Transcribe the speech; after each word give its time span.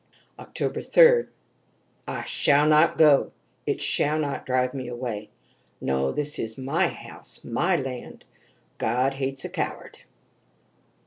"Oct. 0.39 0.91
3. 0.93 1.25
I 2.07 2.23
shall 2.23 2.67
not 2.67 2.97
go 2.97 3.31
it 3.67 3.79
shall 3.81 4.17
not 4.17 4.47
drive 4.47 4.73
me 4.73 4.87
away. 4.87 5.29
No, 5.79 6.11
this 6.11 6.39
is 6.39 6.57
my 6.57 6.87
house, 6.87 7.43
my 7.43 7.75
land. 7.75 8.25
God 8.79 9.13
hates 9.13 9.45
a 9.45 9.49
coward.... 9.49 9.99